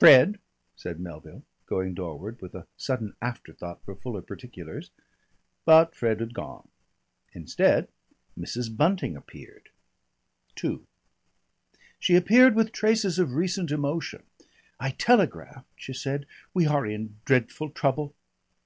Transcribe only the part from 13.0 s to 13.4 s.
of